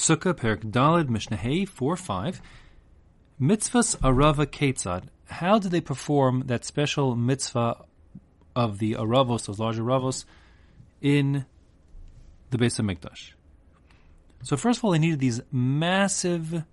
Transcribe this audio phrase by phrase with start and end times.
[0.00, 2.40] Sukkah, Perek Daled, Mishnah 4 5.
[3.38, 5.04] Mitzvahs Arava Ketzad.
[5.26, 7.84] How did they perform that special mitzvah
[8.56, 10.24] of the Aravos, those large Aravos,
[11.02, 11.44] in
[12.48, 13.32] the Beis HaMikdash?
[14.42, 16.64] So first of all, they needed these massive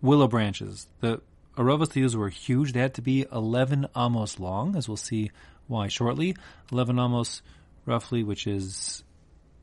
[0.00, 0.86] willow branches.
[1.00, 1.20] The
[1.56, 2.72] Aravos these were huge.
[2.72, 5.32] They had to be 11 amos long, as we'll see
[5.66, 6.36] why shortly.
[6.70, 7.42] 11 amos,
[7.84, 9.02] roughly, which is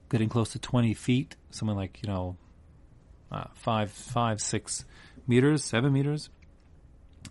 [0.09, 2.35] getting close to 20 feet, something like, you know,
[3.35, 4.85] uh, five, five, six
[5.27, 6.29] meters, seven meters.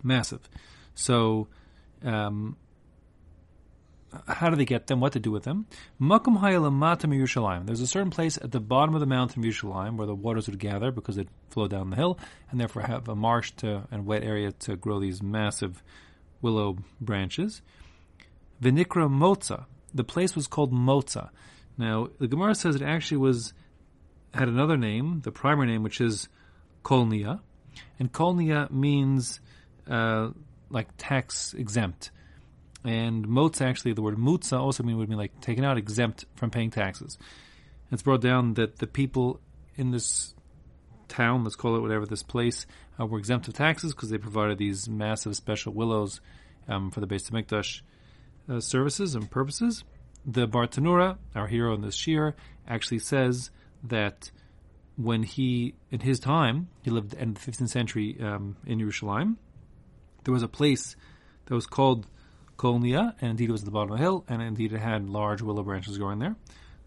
[0.03, 0.47] Massive.
[0.93, 1.47] So,
[2.03, 2.57] um,
[4.27, 4.99] how do they get them?
[4.99, 5.65] What to do with them?
[5.99, 7.65] Makum Hayalamatam Yerushalayim.
[7.65, 10.47] There's a certain place at the bottom of the mountain of Yerushalayim where the waters
[10.47, 12.19] would gather because they'd flow down the hill,
[12.51, 15.83] and therefore have a marsh to and wet area to grow these massive
[16.41, 17.61] willow branches.
[18.61, 19.65] Vinikra Motza.
[19.93, 21.29] The place was called Motza.
[21.77, 23.53] Now the Gemara says it actually was
[24.35, 26.27] had another name, the primary name, which is
[26.83, 27.39] Kolnia,
[27.99, 29.39] and Kolnia means
[29.89, 30.29] uh,
[30.69, 32.11] like tax exempt.
[32.83, 36.51] And motza actually, the word mutza also mean would mean like taken out, exempt from
[36.51, 37.17] paying taxes.
[37.91, 39.39] It's brought down that the people
[39.75, 40.35] in this
[41.07, 42.65] town, let's call it whatever this place,
[42.99, 46.21] uh, were exempt of taxes because they provided these massive special willows
[46.67, 47.81] um, for the Beis HaMikdash
[48.49, 49.83] uh, services and purposes.
[50.25, 52.33] The Bartanura, our hero in this shiur,
[52.67, 53.51] actually says
[53.89, 54.31] that
[54.97, 59.37] when he, in his time, he lived in the 15th century um, in Jerusalem,
[60.23, 60.95] there was a place
[61.45, 62.07] that was called
[62.57, 65.09] Kolnia, and indeed it was at the bottom of the hill, and indeed it had
[65.09, 66.35] large willow branches growing there.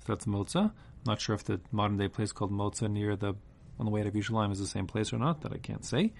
[0.00, 0.64] So that's Motza.
[0.64, 0.72] I'm
[1.06, 3.34] not sure if the modern day place called Motza near the
[3.78, 5.42] on the way to Yerushalayim is the same place or not.
[5.42, 6.12] That I can't say.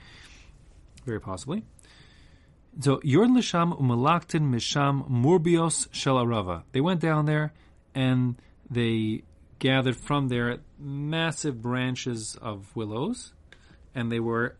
[1.05, 1.65] Very possibly.
[2.81, 6.63] So Yorn Lisham Umalaktin Misham Murbios Shalarava.
[6.73, 7.53] They went down there
[7.95, 9.23] and they
[9.59, 13.33] gathered from there massive branches of willows,
[13.95, 14.57] and they were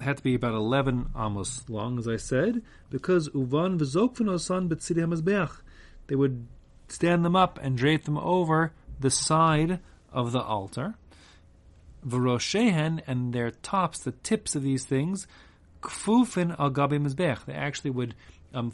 [0.00, 5.60] had to be about 11 amos long, as I said, because uvan v'zokvenosan b'tzidei hamazbeach.
[6.06, 6.46] They would
[6.88, 9.80] stand them up and drape them over the side
[10.12, 10.94] of the altar.
[12.06, 15.26] V'roshehen, and their tops, the tips of these things,
[15.82, 17.44] kfufin al gabi mizbeach.
[17.44, 18.14] They actually would
[18.54, 18.72] um,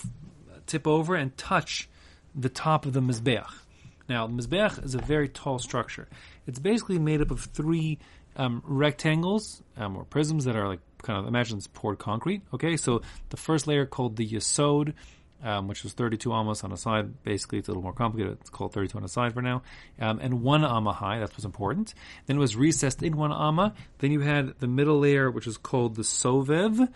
[0.67, 1.89] tip over and touch
[2.35, 3.51] the top of the mizbeach.
[4.09, 6.09] Now, the mizbeach is a very tall structure.
[6.47, 7.99] It's basically made up of three
[8.37, 12.43] um, rectangles um, or prisms that are like kind of imagine it's poured concrete.
[12.55, 14.95] Okay, so the first layer called the yesod,
[15.43, 17.23] um, which was 32 amos on a side.
[17.23, 18.39] Basically, it's a little more complicated.
[18.41, 19.63] It's called 32 on a side for now.
[20.01, 21.19] Um, and one amma high.
[21.19, 21.95] that's what's important.
[22.27, 23.75] Then it was recessed in one amma.
[23.99, 26.89] Then you had the middle layer, which is called the sovev,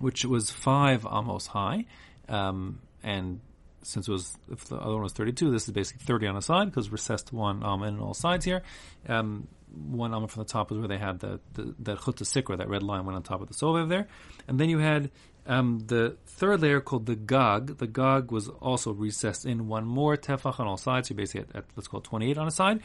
[0.00, 1.86] which was five amos high.
[2.28, 3.40] Um, and
[3.82, 6.42] since it was if the other one was 32, this is basically 30 on a
[6.42, 8.62] side because recessed one amma in all sides here.
[9.08, 12.68] Um, one element from the top was where they had the the, chutz sikra, that
[12.68, 14.06] red line went on top of the sovev there,
[14.46, 15.10] and then you had
[15.46, 17.78] um, the third layer called the gog.
[17.78, 21.08] The gog was also recessed in one more tefach on all sides.
[21.08, 22.80] So you basically at, at let's call it 28 on a side,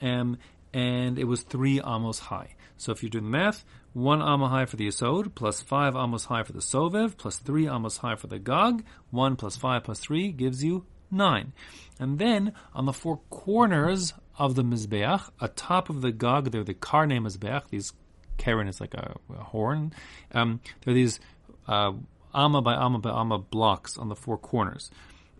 [0.00, 0.38] um,
[0.72, 2.54] and it was three amos high.
[2.76, 6.26] So if you do the math, one amos high for the yesod, plus five amos
[6.26, 10.00] high for the sovev, plus three amos high for the gag, one plus five plus
[10.00, 11.52] three gives you nine.
[11.98, 16.74] And then on the four corners of the Mizbeach, atop of the Gog, they're the
[16.74, 17.92] Karne Mizbeach, these
[18.36, 19.92] keren is like a, a horn.
[20.32, 21.20] Um, there are these
[21.66, 21.92] uh,
[22.34, 24.90] Amma by Amma by Amma blocks on the four corners,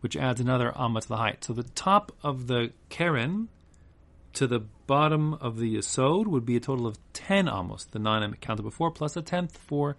[0.01, 1.45] which adds another Amma to the height.
[1.45, 3.49] So the top of the keren
[4.35, 8.23] to the bottom of the Yesod would be a total of 10 Amos, the 9
[8.23, 9.97] I counted before, plus a tenth for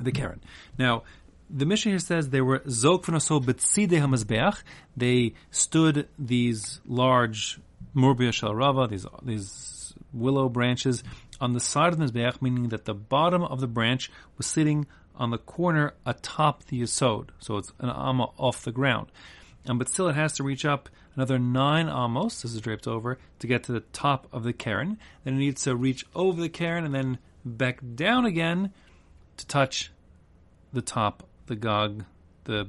[0.00, 0.40] the keren.
[0.78, 1.02] Now,
[1.48, 4.62] the Mishnah here says they were zok v'naso hamazbeach.
[4.96, 7.60] They stood these large
[7.94, 11.04] murbia shel rava, these these willow branches
[11.40, 14.86] on the side of the mizbeach, meaning that the bottom of the branch was sitting
[15.14, 19.10] on the corner atop the yesod, so it's an amma off the ground.
[19.68, 22.42] Um, but still, it has to reach up another nine amos.
[22.42, 24.98] This is draped over to get to the top of the keren.
[25.24, 28.72] Then it needs to reach over the keren and then back down again
[29.36, 29.90] to touch
[30.72, 32.04] the top the gog,
[32.44, 32.68] the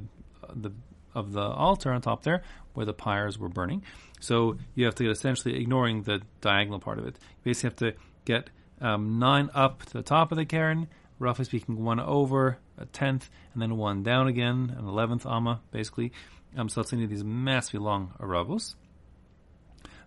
[0.54, 0.72] the
[1.14, 3.84] of the altar on top there, where the pyres were burning.
[4.20, 7.16] So you have to get essentially ignoring the diagonal part of it.
[7.20, 8.50] You basically have to get
[8.82, 10.88] um, nine up to the top of the keren,
[11.20, 16.12] roughly speaking, one over a tenth, and then one down again, an eleventh amma, basically.
[16.56, 18.76] Um, so that's any of these massively long aravos.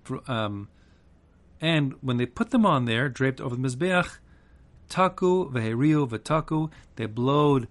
[0.02, 0.68] For, um,
[1.60, 4.18] and when they put them on there, draped over the mizbeach,
[4.88, 7.68] taku veheriu v'taku, they blowed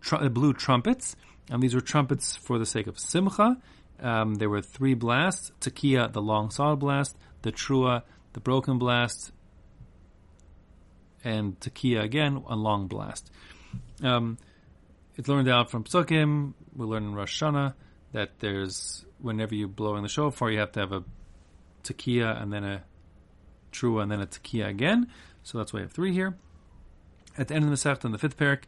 [0.00, 1.16] tr- blew trumpets.
[1.50, 3.58] and these were trumpets for the sake of simcha.
[4.00, 8.02] Um, there were three blasts: tekiah, the long saw blast; the trua,
[8.32, 9.32] the broken blast,
[11.24, 13.30] and Tekiah again, a long blast.
[14.02, 14.38] Um,
[15.16, 16.52] it's learned out from Psukim.
[16.76, 17.74] We learn in Rosh Hashanah
[18.14, 21.04] that there's whenever you're blowing the shofar, you have to have a
[21.82, 22.82] Tekiah and then a
[23.72, 25.08] Trua and then a Tekiah again.
[25.42, 26.36] So that's why we have three here.
[27.36, 28.62] At the end of the Masechta, in the fifth parak,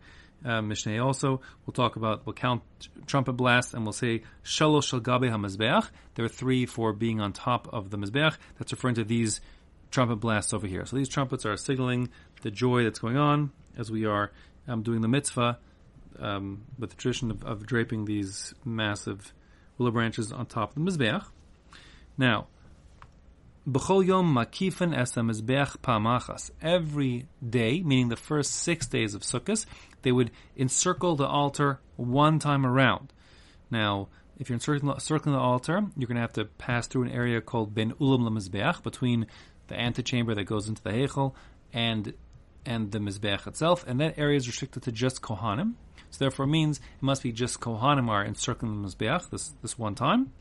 [0.45, 2.63] uh, Mishnah also, we'll talk about, we'll count
[3.07, 7.73] trumpet blasts and we'll say, Shalosh shal gabe There are three for being on top
[7.73, 8.37] of the Mizbeach.
[8.59, 9.41] That's referring to these
[9.93, 10.85] trumpet blasts over here.
[10.85, 12.11] So these trumpets are signaling
[12.43, 14.33] the joy that's going on as we are
[14.67, 15.59] um, doing the mitzvah
[16.19, 19.33] um, with the tradition of, of, draping these massive
[19.79, 21.25] willow branches on top of the Mizbeach.
[22.19, 22.47] Now,
[23.69, 26.53] B'chol yom makifan es mizbeach pamachas.
[26.63, 29.67] Every day, meaning the first six days of Sukkot,
[30.03, 33.13] they would encircle the altar one time around.
[33.69, 34.07] Now,
[34.39, 37.41] if you're encircling, circling the altar, you're going to have to pass through an area
[37.41, 39.27] called Ben Ulam LaMizbeach, between
[39.67, 41.35] the antechamber that goes into the Heichel
[41.73, 42.15] and
[42.67, 45.75] and the Mizbeach itself, and that area is restricted to just Kohanim.
[46.11, 49.95] So therefore, means it must be just Kohanim are encircling the Mizbeach this this one
[49.95, 50.33] time.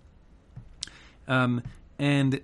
[1.27, 1.63] Um,
[1.97, 2.41] and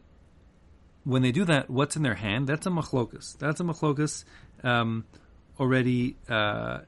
[1.03, 2.47] when they do that, what's in their hand?
[2.47, 3.37] That's a machlokus.
[3.37, 4.23] That's a machlokus
[4.63, 5.05] um,
[5.59, 6.79] already uh,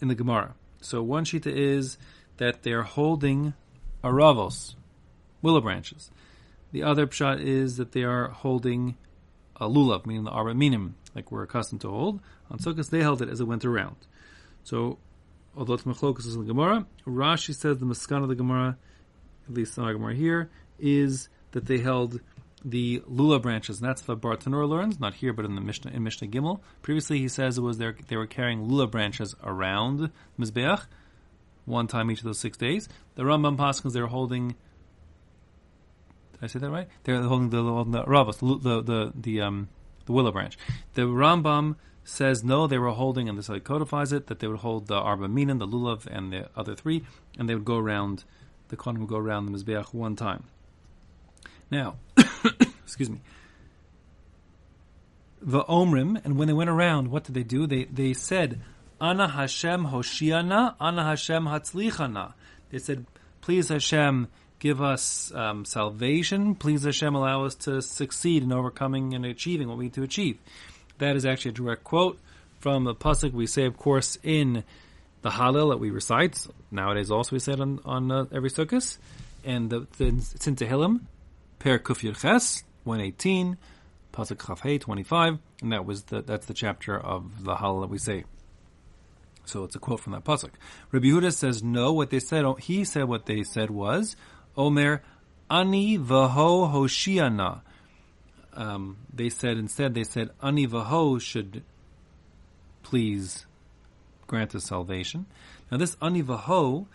[0.00, 0.54] in the Gemara.
[0.80, 1.98] So one shita is
[2.38, 3.54] that they're holding
[4.02, 4.74] aravos,
[5.42, 6.10] willow branches.
[6.72, 8.96] The other pshat is that they are holding
[9.56, 12.20] a lulav, meaning the arba minim, like we're accustomed to hold.
[12.50, 13.96] On Sukkot, they held it as it went around.
[14.64, 14.98] So,
[15.56, 18.76] although it's machlokus is in the Gemara, Rashi says the maskan of the Gemara,
[19.48, 22.20] at least in our Gemara here, is that they held
[22.64, 26.02] the lulav branches, and that's the Bartanur learns, not here, but in the Mishnah in
[26.02, 26.60] Mishnah Gimel.
[26.82, 30.84] Previously, he says it was there they were carrying lulav branches around Mizbeach,
[31.64, 32.88] one time each of those six days.
[33.14, 34.48] The Rambam Paskins they're holding.
[36.32, 36.88] Did I say that right?
[37.04, 39.68] They're holding the the, the the the the um
[40.08, 40.58] the willow branch.
[40.94, 44.58] The Rambam says no, they were holding, and this he codifies it, that they would
[44.60, 47.04] hold the Arba Minim, the Lulav, and the other three,
[47.38, 48.24] and they would go around,
[48.68, 50.44] the Kohen would go around the Mizbeach one time.
[51.70, 51.96] Now,
[52.82, 53.20] excuse me.
[55.40, 57.66] The Omrim, and when they went around, what did they do?
[57.66, 58.60] They they said,
[59.00, 62.32] Ana Hashem Hoshiana, Ana Hashem Hatzlichana.
[62.70, 63.06] They said,
[63.40, 64.28] Please Hashem,
[64.58, 66.54] give us um, salvation.
[66.54, 70.38] Please Hashem, allow us to succeed in overcoming and achieving what we need to achieve.
[70.98, 72.18] That is actually a direct quote
[72.58, 74.64] from the pasuk we say, of course, in
[75.22, 76.46] the Hallel that we recite.
[76.70, 78.98] Nowadays, also we say it on, on uh, every sukkah,
[79.44, 81.00] and the, the, it's in Tehillim.
[81.58, 83.56] Per Kuf Ches, 118,
[84.12, 87.98] Pasuk Chaf 25, and that was the, that's the chapter of the Hallel that we
[87.98, 88.24] say.
[89.44, 90.50] So it's a quote from that pasuk.
[90.92, 91.92] Rabbi Yehuda says no.
[91.92, 94.14] What they said, he said what they said was,
[94.58, 95.02] Omer
[95.48, 97.62] ani vaho hoshiana.
[98.52, 101.62] Um, they said instead they said ani vaho should
[102.82, 103.46] please
[104.26, 105.26] grant us salvation.
[105.70, 106.86] Now this ani vaho,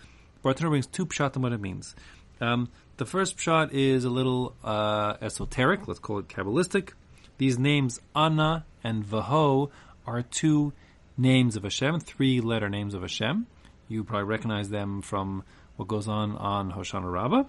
[0.44, 1.96] Bartanur brings two pshat on what it means.
[2.42, 5.88] Um, the first pshat is a little uh, esoteric.
[5.88, 6.92] Let's call it kabbalistic.
[7.38, 9.70] These names Anna and Vaho
[10.06, 10.74] are two
[11.18, 13.48] names of Hashem, three-letter names of Hashem.
[13.88, 15.44] You probably recognize them from
[15.76, 17.44] what goes on on Hoshana Rabbah.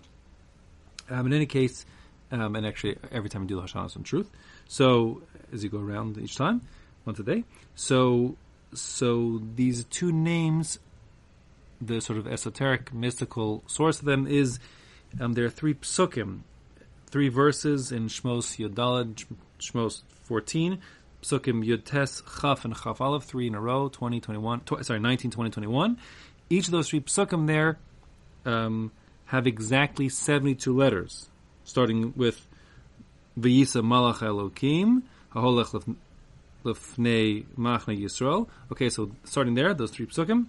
[1.10, 1.84] Um, in any case,
[2.30, 4.30] um, and actually every time you do the Hoshana some truth.
[4.68, 5.22] So
[5.52, 6.62] as you go around each time,
[7.04, 7.44] once a day.
[7.74, 8.36] So
[8.72, 10.78] so these two names,
[11.80, 14.58] the sort of esoteric mystical source of them is
[15.20, 16.40] um, there are three psukim,
[17.06, 19.24] three verses in Shmos Yud Daled,
[19.60, 20.80] Shmos 14,
[21.22, 25.30] psukim Yud Chaf, and Chaf Aleph, three in a row, 20, 21, tw- sorry, 19,
[25.30, 25.98] 20, 21.
[26.50, 27.78] Each of those three psukim there
[28.44, 28.92] um,
[29.26, 31.28] have exactly 72 letters,
[31.64, 32.46] starting with
[33.38, 35.02] V'yisa Malach Elokim,
[35.34, 35.96] Haholech
[36.64, 38.48] Lefnei Machne Yisrael.
[38.72, 40.46] Okay, so starting there, those three psukim,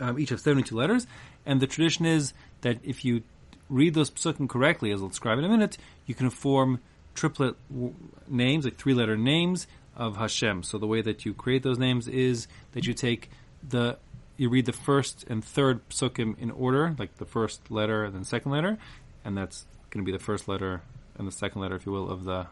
[0.00, 1.06] um, each have 72 letters,
[1.44, 3.22] and the tradition is that if you
[3.68, 6.80] read those psukim correctly, as I'll describe in a minute, you can form
[7.14, 7.94] triplet w-
[8.28, 10.62] names, like three letter names of Hashem.
[10.62, 13.30] So the way that you create those names is that you take
[13.66, 13.98] the
[14.36, 18.24] you read the first and third psukim in order, like the first letter and then
[18.24, 18.78] second letter,
[19.24, 20.82] and that's going to be the first letter
[21.18, 22.46] and the second letter, if you will, of the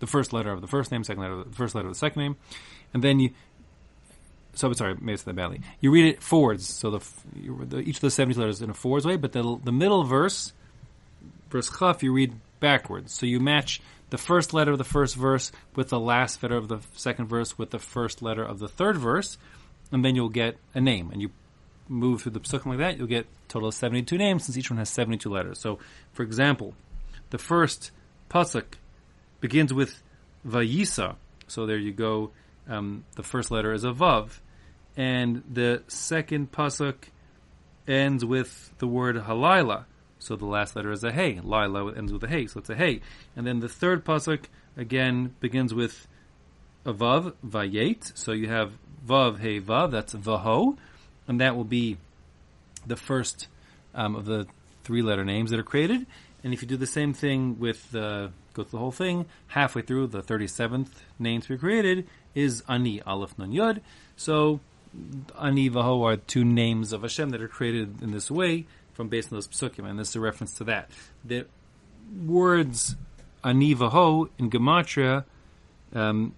[0.00, 1.98] the first letter of the first name, second letter, of the first letter of the
[1.98, 2.36] second name,
[2.94, 3.30] and then you
[4.54, 5.60] so sorry, maybe that badly.
[5.80, 7.00] You read it forwards, so the,
[7.36, 10.04] you, the, each of the seventy letters in a forwards way, but the the middle
[10.04, 10.52] verse,
[11.50, 13.14] verse chaf, you read backwards.
[13.14, 16.68] So you match the first letter of the first verse with the last letter of
[16.68, 19.38] the second verse with the first letter of the third verse,
[19.90, 21.10] and then you'll get a name.
[21.10, 21.30] And you
[21.88, 24.70] move through the psukim like that, you'll get a total of seventy-two names since each
[24.70, 25.58] one has seventy-two letters.
[25.58, 25.78] So,
[26.12, 26.74] for example,
[27.30, 27.90] the first
[28.30, 28.74] pasuk
[29.40, 30.02] begins with
[30.46, 31.16] Vayisa.
[31.46, 32.32] So there you go.
[32.68, 34.40] Um, the first letter is a Vav.
[34.96, 36.96] And the second pasuk
[37.86, 39.84] ends with the word Halayla.
[40.18, 41.40] So the last letter is a Hey.
[41.42, 42.46] Lila ends with a Hey.
[42.48, 43.00] So it's a Hey.
[43.36, 46.06] And then the third pasuk, again, begins with
[46.84, 48.16] a Vav, Vayet.
[48.18, 48.72] So you have
[49.08, 49.90] Vav, Hey, Vav.
[49.90, 50.76] That's Vaho.
[51.26, 51.96] And that will be
[52.86, 53.48] the first
[53.94, 54.46] um, of the
[54.84, 56.06] three letter names that are created.
[56.44, 59.82] And if you do the same thing with the, go through the whole thing, halfway
[59.82, 60.88] through, the 37th
[61.18, 63.80] name to be created is Ani, Aleph Nun Yod.
[64.16, 64.60] So,
[65.38, 69.32] Ani Vaho are two names of Hashem that are created in this way from based
[69.32, 70.90] on those psukim, and this is a reference to that.
[71.24, 71.46] The
[72.24, 72.96] words
[73.44, 75.24] Ani Vaho in Gematria
[75.94, 76.34] um,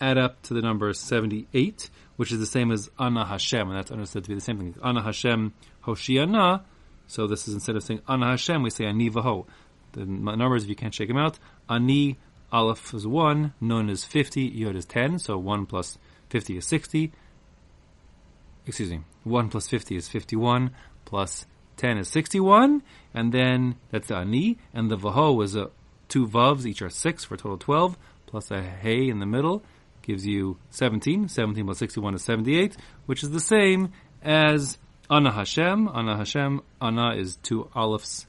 [0.00, 3.90] add up to the number 78, which is the same as Ana Hashem, and that's
[3.90, 4.74] understood to be the same thing.
[4.82, 6.62] Ana Hashem Hoshiana,
[7.06, 9.46] so this is instead of saying Ana Hashem, we say Ani Vaho.
[9.92, 11.38] The numbers, if you can't shake them out,
[11.70, 12.18] Ani,
[12.52, 15.98] Aleph is 1, Nun is 50, Yod is 10, so 1 plus
[16.28, 17.12] 50 is 60.
[18.66, 20.70] Excuse me, 1 plus 50 is 51,
[21.04, 22.82] plus 10 is 61,
[23.14, 25.70] and then that's the Ani, and the Vaho is a,
[26.08, 29.26] two Vavs, each are 6 for a total of 12, plus a Hey in the
[29.26, 29.62] middle,
[30.06, 31.28] gives you 17.
[31.28, 34.78] 17 plus 61 is 78, which is the same as
[35.10, 35.88] Ana Hashem.
[35.88, 36.62] Ana Hashem.
[36.80, 38.26] Ana is two Alephs.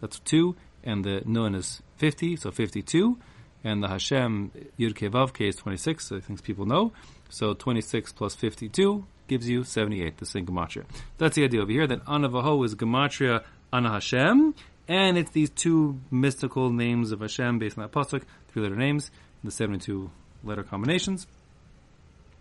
[0.00, 0.56] That's two.
[0.82, 3.18] And the Nun is 50, so 52.
[3.62, 6.92] And the Hashem Yud Ke Vav is 26, so I think people know.
[7.30, 10.84] So 26 plus 52 gives you 78, the same Gematria.
[11.16, 13.42] That's the idea over here, that Ana Vaho is Gematria
[13.72, 14.54] Ana Hashem,
[14.86, 19.10] and it's these two mystical names of Hashem based on that Pasuk, three letter names,
[19.42, 20.10] the 72
[20.44, 21.26] letter combinations.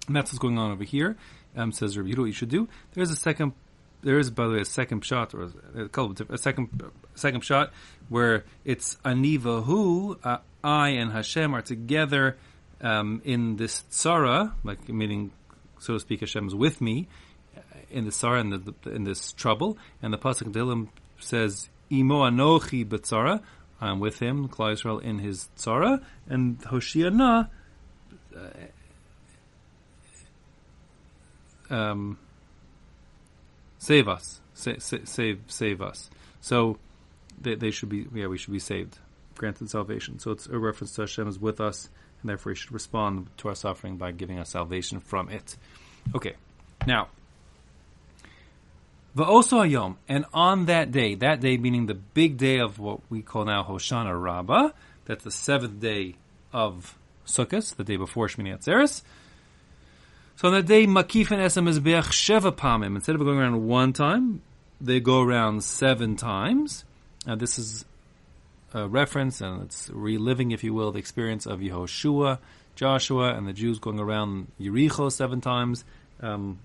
[0.07, 1.15] And that's what's going on over here.
[1.55, 2.67] Um, says Rabbi what you should do.
[2.93, 3.53] There's a second.
[4.01, 7.41] There is, by the way, a second pshat or a couple of a second second
[7.41, 7.69] pshat
[8.09, 12.37] where it's Anivahu, uh, I and Hashem are together
[12.81, 15.31] um, in this tzara, like meaning,
[15.79, 17.07] so to speak, Hashem is with me
[17.55, 19.77] uh, in the tzara in, the, in this trouble.
[20.01, 23.41] And the pasuk Tehillim says, "Imo anochi betzara."
[23.79, 26.57] I'm with him, Klal Yisrael, in his tzara, and
[28.33, 28.69] Hoshiana
[31.73, 32.17] um,
[33.79, 36.09] save us, Sa- sa- save, save us.
[36.41, 36.77] So
[37.41, 38.99] they, they should be, yeah, we should be saved,
[39.35, 40.19] granted salvation.
[40.19, 41.89] So it's a reference to Hashem is with us,
[42.21, 45.55] and therefore we should respond to our suffering by giving us salvation from it.
[46.15, 46.33] Okay,
[46.85, 47.07] now.
[49.15, 53.21] Va'oso Hayom, and on that day, that day meaning the big day of what we
[53.21, 54.69] call now Hoshana Rabbah,
[55.05, 56.15] that's the seventh day
[56.51, 59.01] of Sukkot, the day before Shmini Atzeres.
[60.35, 62.95] So on that day, Makif and Esem is Be'ach Sheva Pamim.
[62.95, 64.41] Instead of going around one time,
[64.81, 66.83] they go around seven times.
[67.25, 67.85] Now this is
[68.73, 72.39] a reference, and it's reliving, if you will, the experience of Yehoshua,
[72.75, 75.85] Joshua, and the Jews going around Yericho seven times.
[76.19, 76.59] Um,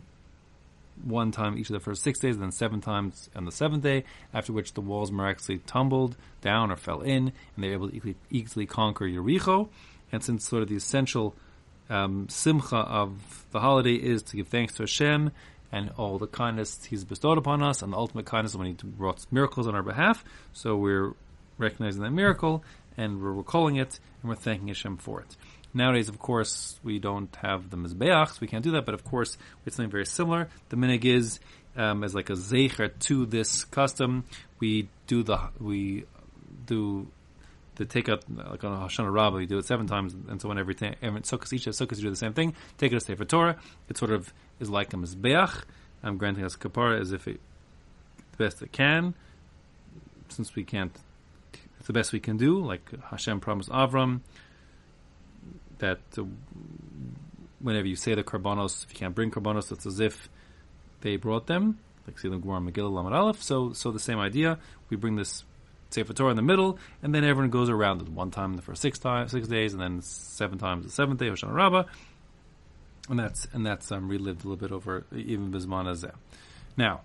[1.04, 3.82] one time each of the first six days, and then seven times on the seventh
[3.82, 7.88] day, after which the walls miraculously tumbled down or fell in, and they were able
[7.90, 9.68] to easily, easily conquer Yericho.
[10.12, 11.34] And since sort of the essential
[11.90, 15.32] um, simcha of the holiday is to give thanks to Hashem
[15.70, 19.26] and all the kindness He's bestowed upon us, and the ultimate kindness when He brought
[19.30, 20.24] miracles on our behalf.
[20.52, 21.14] So we're
[21.58, 22.64] recognizing that miracle
[22.96, 25.36] and we're recalling it and we're thanking Hashem for it.
[25.74, 28.86] Nowadays, of course, we don't have the mizbeach, so we can't do that.
[28.86, 29.36] But of course,
[29.66, 30.48] it's something very similar.
[30.70, 31.40] The minhag is
[31.76, 34.24] um, as like a zecher to this custom.
[34.60, 36.04] We do the we
[36.66, 37.08] do
[37.78, 40.58] to take out like on Hoshana Rabbah, you do it seven times, and so on
[40.58, 40.96] every time.
[41.00, 42.54] Every sukkahs, each of sukkahs, you do the same thing.
[42.76, 43.56] Take it a Sefer Torah.
[43.88, 45.62] It sort of is like a mizbeach.
[46.02, 47.40] I'm granting us kapara as if it
[48.32, 49.14] the best it can,
[50.28, 50.96] since we can't.
[51.78, 52.60] It's the best we can do.
[52.60, 54.20] Like Hashem promised Avram
[55.78, 56.24] that uh,
[57.60, 60.28] whenever you say the karbanos, if you can't bring karbanos, it's as if
[61.00, 61.78] they brought them.
[62.06, 63.42] Like the Gemara Megillah Lamed Aleph.
[63.42, 64.58] So, so the same idea.
[64.88, 65.44] We bring this
[65.90, 68.98] Sefer Torah in the middle, and then everyone goes around it one time for six
[68.98, 71.84] times, six days, and then seven times the seventh day, Hoshana Rabbah,
[73.08, 76.14] and that's and that's um, relived a little bit over even bizman hazeh.
[76.76, 77.00] Now,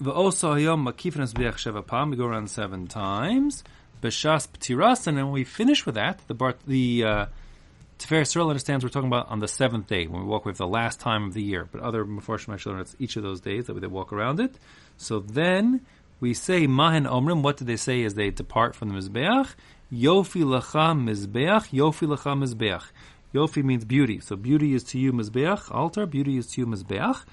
[0.00, 3.62] the Osa Hayom Sheva Pam, we go around seven times.
[4.02, 7.26] Beshas Ptiras, and then when we finish with that, the Bart, the uh,
[7.98, 10.66] Tiferes Yisrael understands we're talking about on the seventh day when we walk with the
[10.66, 11.68] last time of the year.
[11.70, 14.54] But other Meforshim children, it's each of those days that we walk around it.
[14.96, 15.84] So then
[16.20, 17.42] we say Mahen Omrim.
[17.42, 19.54] What do they say as they depart from the Mizbeach?
[19.92, 22.84] Yofi Lacha Mizbeach, Yofi Lacha Mizbeach.
[23.34, 24.20] Yofi means beauty.
[24.20, 26.06] So beauty is to you Mizbeach, altar.
[26.06, 27.24] Beauty is to you Mizbeach.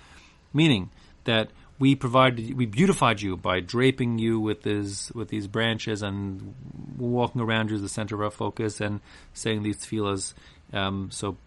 [0.54, 0.90] Meaning
[1.26, 6.56] that we provided, we beautified you by draping you with these with these branches and
[6.98, 9.02] walking around you as the center of our focus and
[9.34, 10.34] saying these tefillahs.
[10.74, 11.38] Um, so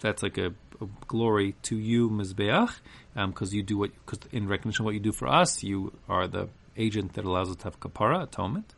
[0.00, 0.46] that's like a,
[0.80, 2.74] a glory to you, Mizbeach,
[3.14, 5.92] because um, you do what, cause in recognition of what you do for us, you
[6.08, 8.74] are the agent that allows us to have kapara, atonement.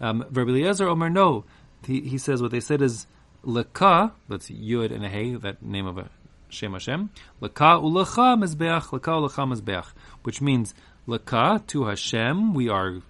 [0.00, 1.44] Um, Rabbi Eliezer Omer, no,
[1.86, 3.06] he, he says what they said is
[3.42, 6.10] leka, that's yud and a hey, that name of a
[6.48, 9.86] Shem Hashem, leka ulecha mizbeach, leka ulecha mizbeach,
[10.22, 10.74] which means
[11.06, 13.02] leka to Hashem, we are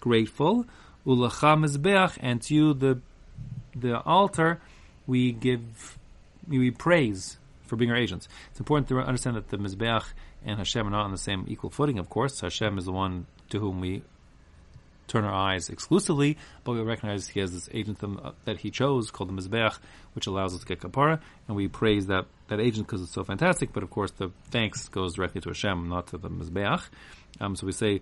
[0.00, 0.66] grateful,
[1.06, 3.00] ulecha mizbeach, and to you the
[3.74, 4.60] the altar
[5.06, 5.98] we give
[6.46, 8.28] we praise for being our agents.
[8.50, 10.04] It's important to understand that the Mizbeach
[10.44, 12.40] and Hashem are not on the same equal footing, of course.
[12.40, 14.02] Hashem is the one to whom we
[15.08, 18.00] turn our eyes exclusively, but we recognize he has this agent
[18.44, 19.78] that he chose called the Mizbeach,
[20.14, 23.24] which allows us to get kapara, and we praise that, that agent because it's so
[23.24, 26.82] fantastic, but of course the thanks goes directly to Hashem, not to the Mizbeach.
[27.40, 28.00] Um, so we say,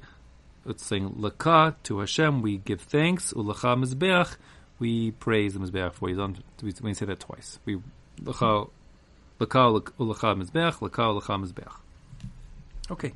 [0.67, 4.37] it's saying laka to Hashem, we give thanks, ulacha Mizbeach,
[4.79, 7.59] we praise the Mizbeach for he's on, we say that twice.
[7.65, 7.81] We,
[8.23, 8.71] laka,
[9.41, 11.75] laka ulacha Mizbeach, laka ulacha Mizbeach.
[12.91, 13.13] Okay.